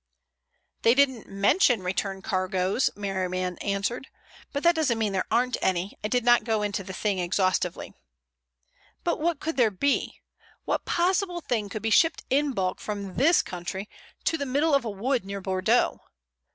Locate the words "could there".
9.39-9.69